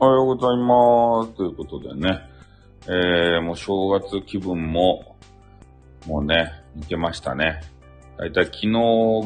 [0.00, 1.36] おはようございます。
[1.36, 2.20] ということでね、
[2.86, 5.16] えー、もう正月気分も、
[6.06, 7.62] もうね、抜けましたね。
[8.16, 8.70] だいたい昨日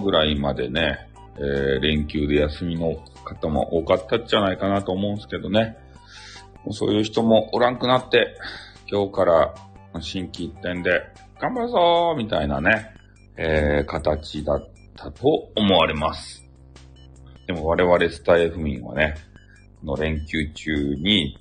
[0.03, 5.77] ぐらいまでね、えー、連休で休みの方も多かったんじゃないかなと思うんですけどね。
[6.64, 8.39] もうそういう人もおらんくなって、
[8.91, 9.54] 今日から
[10.00, 11.02] 新規一点で
[11.39, 12.94] 頑張るぞーみたいなね、
[13.36, 16.49] えー、形だったと思われます。
[17.46, 19.16] でも我々スタイフ民はね、
[19.85, 21.39] の連休中に、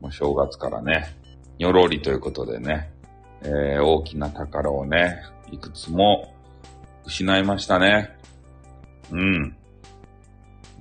[0.00, 1.14] もう正月からね、
[1.58, 2.90] にょろりということでね、
[3.42, 6.34] えー、大きな宝をね、いくつも
[7.04, 8.16] 失いましたね。
[9.10, 9.56] うん。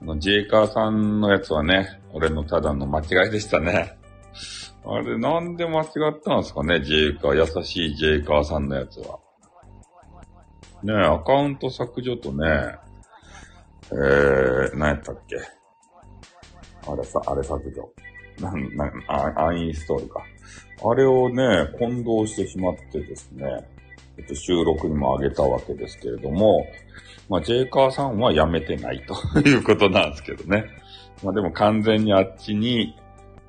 [0.01, 3.97] あの、ジェイカーさんのやつはね、俺のただの間違いでしたね。
[4.85, 7.59] あれ、なんで間違ったんですかね、ジェイカー。
[7.59, 9.19] 優しいジェイカーさんのやつは。
[10.83, 12.45] ね、アカウント削除とね、
[13.91, 15.35] えー、何やったっけ？
[16.91, 17.89] あれさ、あれ削除。
[18.41, 20.23] なん、なん、アンインストールか。
[20.83, 23.45] あれをね、混同してしまってですね、
[24.17, 26.65] えっと、収録にも上げたわけですけれども、
[27.29, 30.65] まあ、ジェイカーさんはやめてないということなんですけどね。
[31.23, 32.97] まあ、でも完全にあっちに、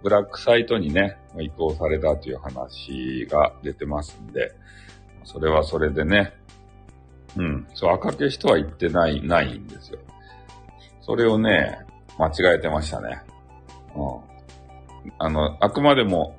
[0.02, 4.52] ブラックサイトにね、移行されたという話が出てますんで、
[5.24, 6.32] それはそれでね、
[7.36, 9.98] うん、そう、赤消しとは言ってない、ないんですよ。
[11.00, 11.78] それをね、
[12.18, 13.22] 間違えてましたね。
[13.94, 15.12] うん。
[15.18, 16.36] あの、あくまでも、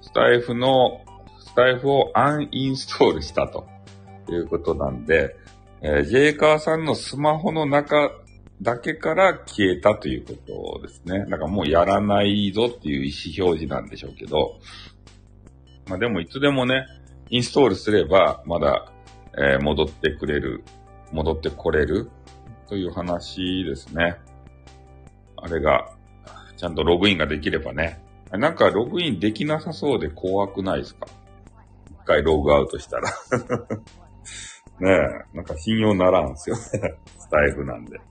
[0.00, 1.04] スタイフの、
[1.40, 3.66] スタイフをアンインストールしたと
[4.28, 5.36] いうことなんで、
[5.80, 8.10] えー、ジェイカーさんのスマホの中
[8.62, 10.34] だけから消えたというこ
[10.80, 11.20] とですね。
[11.26, 14.58] だからもうやらないぞっていう意思表示なんでしょうけど、
[15.88, 16.86] まあでもいつでもね、
[17.30, 18.92] インストールすればまだ、
[19.36, 20.64] えー戻ってくれる、
[21.12, 22.10] 戻ってこれる
[22.68, 24.16] という話ですね。
[25.36, 25.92] あれが、
[26.58, 28.02] ちゃんとログインができればね。
[28.32, 31.06] なんかログインできなさそうで怖くないですか？
[31.90, 33.08] 一回ログアウトしたら。
[34.80, 34.90] ね
[35.32, 36.62] え、なんか信用ならんすよね。
[37.18, 37.96] スタイフなんで。
[37.98, 38.02] ね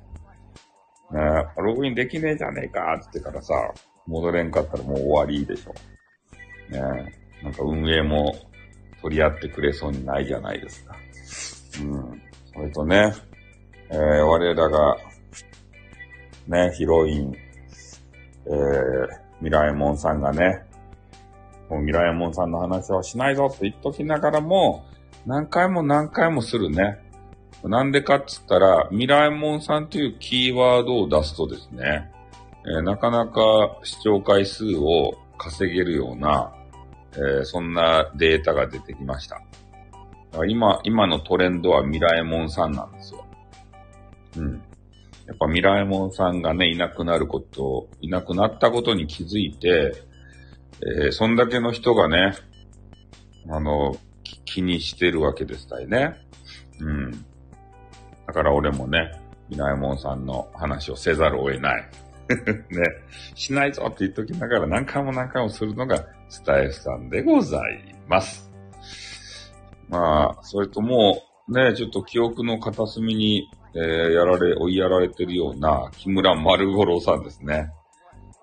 [1.13, 3.53] え、ログインできねえじゃねえかって言ってからさ、
[4.07, 5.73] 戻れんかったらもう終わりでしょ。
[6.69, 7.09] ね
[7.41, 8.33] え、なんか運営も
[9.01, 10.95] 取り合ってくれそうにないじゃないですか。
[11.81, 12.21] うん。
[12.53, 13.13] それとね、
[13.89, 14.97] えー、我らが、
[16.47, 17.33] ね、ヒロイン、
[18.49, 19.07] えー、
[19.41, 20.63] ミラエモンさんがね、
[21.69, 24.85] もうミラエモンさんの話はしないぞって言っときながらも、
[25.25, 26.99] 何回も何回もするね。
[27.63, 32.11] なんでかっつったら、ミラエモンさんというキーワードを出すとですね、
[32.65, 36.53] えーなかなか視聴回数を稼げるような、
[37.13, 39.41] えーそんなデータが出てきました。
[40.47, 43.25] 今、今のトレンドはミラエモンさんなんですよ。
[44.37, 44.61] うん。
[45.27, 49.93] やっぱミラエモンさんがね、いなくなること、いなくなったことに気づいて、
[51.03, 52.33] えーそんだけの人がね、
[53.49, 53.97] あの、
[54.45, 56.15] 気にしてるわけですたいね。
[56.79, 57.11] うん。
[58.25, 59.11] だから俺もね、
[59.49, 61.89] ミラエモンさんの話をせざるを得ない。
[62.71, 62.83] ね。
[63.35, 68.51] しないぞって言っときながら何回も何回もするのがスタイフさんでございます。
[69.89, 73.81] まあ、それとも、ね、ちょっと記憶の片隅に、えー
[74.11, 77.71] やられ、追いやられてるような木村丸五郎さんですね。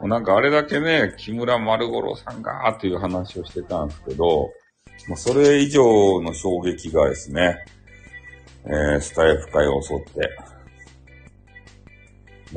[0.00, 4.50] もうなんかあれだけね、木村丸五郎さんがっていう話をしてたんですけど、も
[5.14, 5.82] うそれ以上
[6.22, 7.59] の衝撃がですね、
[8.64, 10.20] えースタイフ界を襲って、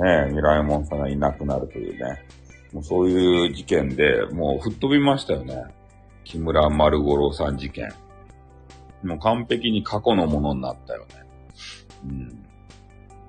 [0.02, 2.24] ねえ、ミライモンさんがいなくなるというね、
[2.72, 5.64] もうそういう事件で、もう吹っ飛びましたよね。
[6.24, 7.92] 木村丸五郎さん事件。
[9.04, 11.08] もう完璧に過去のものになったよね。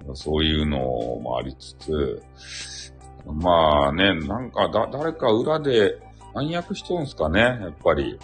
[0.07, 0.17] うん。
[0.17, 2.23] そういうのもありつつ、
[3.27, 5.99] まあね、なんかだ、誰か裏で
[6.35, 8.19] 暗躍しとんすかね、やっぱり。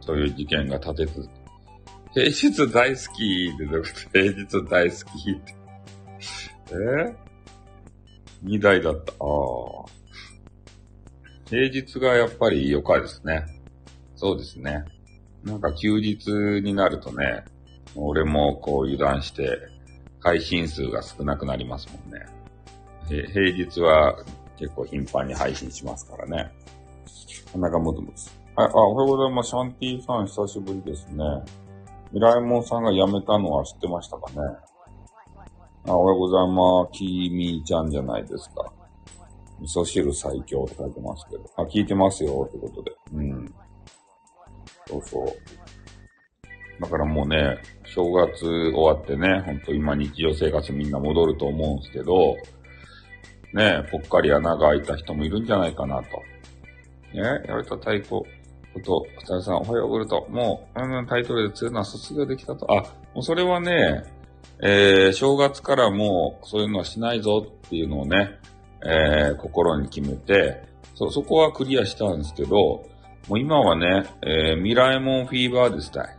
[0.00, 1.28] そういう事件が立てつ。
[2.12, 5.54] 平日大好きってどういうこと平日大好きって。
[6.72, 7.16] え？
[8.42, 9.12] 二台だった。
[9.12, 9.90] ああ。
[11.46, 13.44] 平日がやっぱり良かですね。
[14.14, 14.84] そうですね。
[15.44, 16.30] なんか休日
[16.62, 17.44] になるとね、
[17.94, 19.58] 俺もこう油断して、
[20.20, 22.26] 配信数が少なくなりますもんね。
[23.08, 24.16] 平日は
[24.56, 26.50] 結構頻繁に配信しますからね。
[27.52, 28.30] 鼻がムズムズ。
[28.56, 29.50] あ、あ、おはようございます。
[29.50, 31.24] シャンティさん久しぶりですね。
[32.12, 34.36] ミライモンさんが辞めたのは知ってましたかね
[35.86, 36.98] あ、おはようございます。
[36.98, 38.72] きみーちゃんじゃないですか。
[39.60, 41.44] 味噌汁最強って書いてますけど。
[41.56, 42.92] あ、聞いてますよ、ってことで。
[44.94, 46.80] そうそう。
[46.80, 52.36] だからもうね、正月終わってね、ほんと今日常生活みんな戻ると思うんですけど、
[53.52, 56.22] ね、ぽっかり穴が開いた人もいるんじゃないかなと。
[57.12, 58.24] ね、やれた太鼓
[58.74, 60.26] こと、スタイさんおはようグルト。
[60.28, 62.66] もう、うん、タイトルで強いのは卒業できたと。
[62.72, 62.82] あ、
[63.14, 64.02] もうそれはね、
[64.60, 68.38] えー、正月からもうそういうのはしないぞっていうのをね、
[68.84, 70.62] えー、心に決めて、
[70.96, 72.84] そ、そこはクリアしたんですけど、
[73.28, 76.16] もう今はね、えー、ミライモンフィーバーですたい。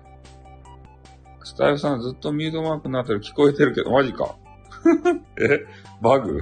[1.43, 4.35] スタイルさんずっとミュートマークになってる聞こえてるけど、マジか。
[5.39, 5.65] え？
[6.01, 6.39] バグ？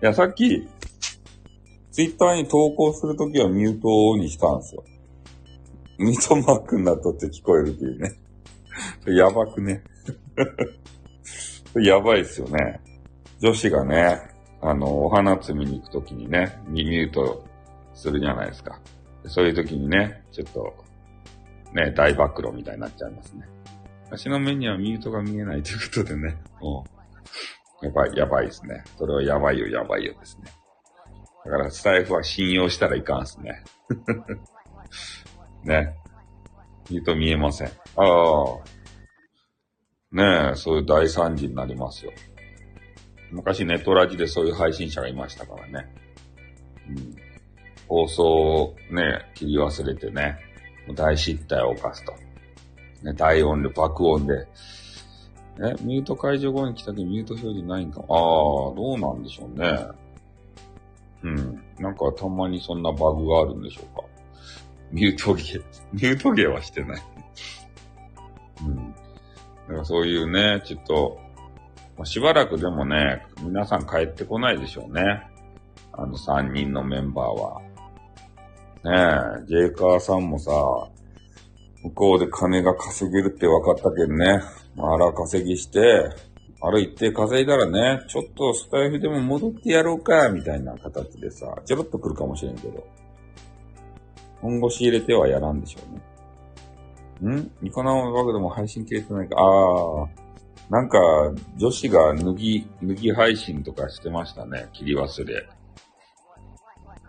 [0.00, 0.68] や、さっき、
[1.90, 4.84] ツイッターに投稿するときはミュートにしたんですよ。
[5.98, 8.12] ミュートマークになっとって聞こえるっていうね。
[9.08, 9.82] やばくね。
[11.74, 12.80] やばいっすよね。
[13.40, 14.20] 女子がね、
[14.62, 17.44] あの、お花摘みに行くときにね、ミュート
[17.94, 18.80] するじゃないですか。
[19.26, 20.74] そういうときにね、ちょっと、
[21.72, 23.46] ね、大暴露みたいになっちゃいますね。
[24.10, 26.36] 足の目にはミュートが見えないということでね。
[26.60, 26.84] も
[27.82, 28.84] う、やばい、やばいですね。
[28.96, 30.44] それはやばいよ、やばいよですね。
[31.44, 33.62] だから、スタイフは信用したらいかんすね。
[35.64, 35.94] ね。
[36.90, 37.68] ミュート見えません。
[37.68, 38.76] ああ。
[40.12, 42.12] ねえ、そういう大惨事になりますよ。
[43.30, 45.94] 昔ネットラジでそういう配信者がいましたからね。
[46.88, 47.25] うん。
[47.88, 50.36] 放送をね、切り忘れてね、
[50.94, 52.12] 大失態を犯すと。
[53.02, 54.46] ね、大音で爆音で。
[55.58, 58.00] え、ミュート解除後に来たけどミュート表示ないんか。
[58.00, 59.78] ああ、どうなんでしょうね。
[61.22, 61.62] うん。
[61.78, 64.04] なんかたまにそんなバグがあるんでしょうか。
[64.92, 65.62] ミュートゲー、
[65.92, 67.02] ミュートゲーはしてない。
[68.62, 68.92] うん。
[68.92, 68.98] だ
[69.68, 71.18] からそういうね、ちょっと、
[71.96, 75.26] まあ、しばらくでもね、皆さん帰ってこないでしょうね。
[75.92, 77.62] あの3人のメンバーは。
[78.86, 78.92] ね
[79.42, 80.52] え、ジェイカーさんもさ、
[81.82, 84.40] 向こうで金が稼げるって分かったけどね。
[84.78, 86.08] あら稼ぎして、
[86.60, 92.86] ある一定稼いだらね、ちょっとスタイフでも戻ってやろうか、みたいな形でさ、ちょろっと来るかもしれんけど。
[94.40, 95.80] 本腰入れてはやらんでしょ
[97.22, 97.36] うね。
[97.36, 97.50] ん？
[97.62, 99.36] ニコ生バグでも配信切れてないか？
[99.36, 100.08] ああ。
[100.70, 100.98] なんか、
[101.56, 104.68] 女子が脱ぎ、脱ぎ配信とかしてましたね。
[104.72, 105.48] 切り忘れ。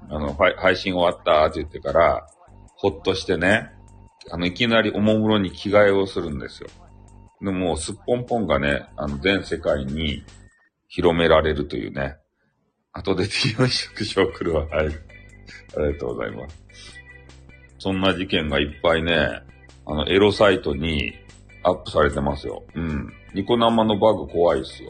[0.10, 2.28] あの、配信終わったって言ってから、
[2.76, 3.72] ほっとしてね、
[4.30, 6.70] あの、いきなりおもむろに着替えをするんですよ。
[7.42, 10.24] でも、すっぽんぽんがね、あの、全世界に
[10.88, 12.18] 広められるというね。
[12.94, 14.66] 後で T4 縮小来るわ。
[14.66, 14.88] はい。
[14.88, 16.64] ありがとうございます。
[17.80, 19.42] そんな事件がいっぱいね、
[19.86, 21.14] あの、エロサイトに
[21.64, 22.64] アップされてますよ。
[22.76, 23.14] うん。
[23.34, 24.90] ニコ生のバグ怖いっすよ。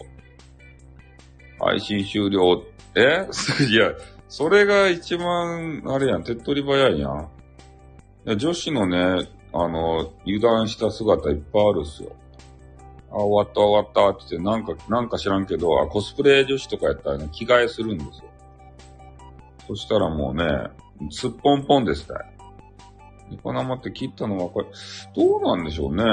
[1.59, 2.63] 配信終了。
[2.95, 3.27] え？
[3.31, 3.91] すいや、
[4.29, 7.29] それが一番、あれやん、手っ取り早いやん。
[8.37, 12.11] 女子のね、あの、油断した姿いっぱいあるっすよ。
[13.09, 18.29] あ、終わった終わったって言って、なんか、なんか知らんけど、あ、コスプレ女子とかやったらね、着替えするんですよ。
[19.67, 20.45] そしたらもうね、
[21.09, 22.17] すっぽんぽんですね。
[23.29, 24.67] ニコ生って切ったのはこれ、
[25.15, 26.03] どうなんでしょうね。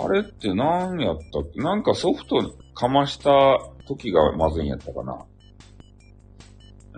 [0.00, 1.60] あれって何やったっけ？
[1.60, 5.24] なんかソフトかました時がまずいんやったかな。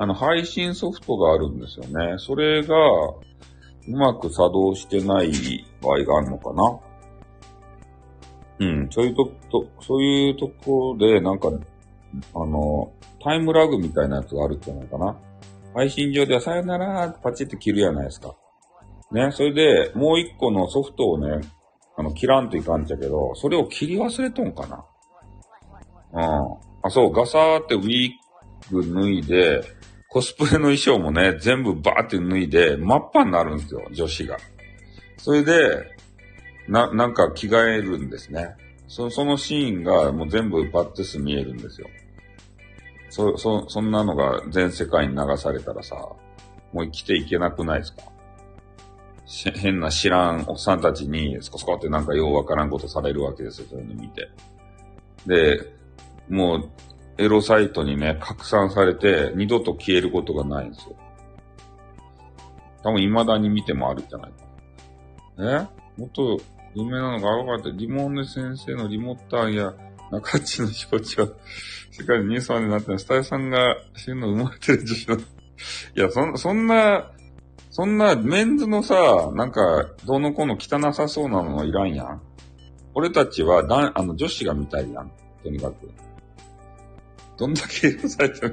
[0.01, 2.15] あの、配信ソフトがあるんですよね。
[2.17, 3.19] それが、う
[3.89, 5.31] まく作動してない
[5.83, 6.81] 場合があるのかな。
[8.61, 11.51] うん、そういうと、と、そういうとこで、なんか、
[12.35, 12.91] あの、
[13.23, 15.19] タイムラグみたいなやつがあるんじゃないかな。
[15.75, 18.35] 配信上ではさよならってパチって切るやないですか。
[19.13, 21.47] ね、それで、もう一個のソフトをね、
[21.99, 24.83] あの、切らんといかんちゃけど、それを切り忘れとんかな。
[26.15, 26.59] うん。
[26.85, 28.11] あ、そう、ガサーってウィー
[28.71, 29.80] ク脱いで、
[30.11, 34.37] コスプレの衣装もね、全部バーって脱いで、真っ赤になるんですよ、女子が。
[35.19, 35.87] それで、
[36.69, 38.57] な、なんか着替えるんですね。
[38.89, 41.89] そそのシーンがもう全部バッテス見えるんですよ。
[43.09, 45.95] そ、そ、そんなのが全世界に流されたらさ、
[46.73, 48.03] もう生きていけなくないですか？
[49.55, 54.29] 変な知らんおっさんたちにスコスコってなんかようわからんことされるわけですよ、そういうの見て。
[55.25, 55.73] で、
[56.29, 56.71] もう
[57.21, 60.97] エロサイトにね、拡散されて、二度と消えることがないんですよ。
[62.83, 64.37] 多分未だに見てもあるじゃないか。
[65.39, 66.01] え？
[66.01, 66.41] もっと
[66.75, 67.77] 有名なのが分かった。
[67.77, 69.75] リモーネ先生のリモッターや
[70.11, 71.29] 中地の承知は、
[71.93, 75.17] 世界でニュースまでになってスタイさんが死ぬの生まれてる女子の。
[75.21, 75.21] い
[75.95, 77.11] や、そ、そんな、
[77.71, 82.23] そんなメンズのさ、なんか、どうのこうの汚さそうなのいらんやん。
[82.95, 85.13] 俺たちはだんあの、女子が見たいやん。
[85.43, 85.91] とにかく。
[87.41, 88.47] どんだけエロサイト、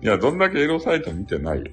[0.00, 1.66] や、どんだけエロサイト見てないよ。
[1.66, 1.70] い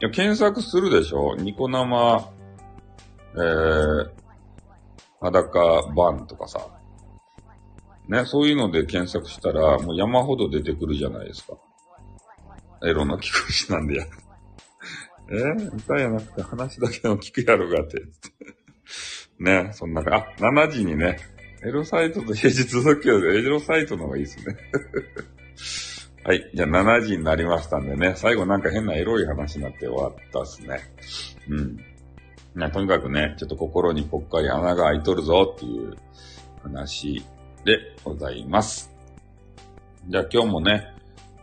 [0.00, 1.36] や、検索するでしょ？
[1.36, 2.32] ニコ生、
[3.34, 4.10] えー、
[5.20, 6.66] 裸バンとかさ。
[8.08, 11.58] ね、そういうので検索したら、もう山ほど出てくるじゃないですか。
[12.82, 14.06] エロの聞くしなんでや。
[15.30, 18.02] えー、歌やなくて話だけでも聞くやろがって。
[19.38, 21.18] ね、そんなか、あ、7時にね、
[21.62, 24.56] エロサイトと平日続きよりエロサイトの方がいいですね。
[26.24, 26.50] はい。
[26.54, 30.80] じゃあ7時になりましたんでね、最後なんか変なエロい話になって終わったっすね。
[31.48, 31.76] うん。
[32.54, 35.96] ね、とにかくね、ちょっと心にぽっかり穴が開いとるぞっていう
[36.62, 37.22] 話
[37.64, 38.90] でございます。
[40.08, 40.94] じゃあ今日もね、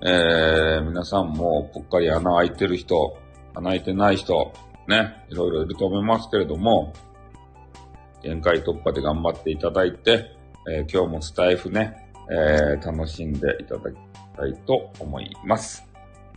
[0.02, 3.18] えー、皆さんもぽっかり穴開いてる人、
[3.54, 4.52] 穴開いてない人、
[4.88, 6.94] ね、いろいろいると思いますけれども、
[8.22, 10.32] 限界突破で頑張っていただいて、
[10.70, 13.96] えー、今日もスタイフね、えー、楽しんでいただき
[14.36, 15.88] たいと思います。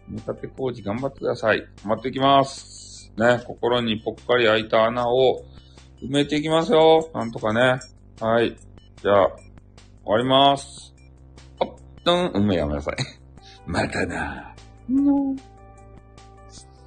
[0.09, 1.61] 見立て工事頑張ってください。
[1.85, 3.13] 頑張っていきます。
[3.17, 5.45] ね、心にぽっかり開いた穴を
[6.03, 7.11] 埋めていきますよ。
[7.15, 7.81] なんとかね。
[8.21, 8.57] はい。
[9.03, 9.29] じゃあ、
[10.05, 10.95] 終わります。
[11.61, 11.69] あっ、
[12.07, 12.95] うん、埋めやめなさい。
[13.67, 14.55] またな。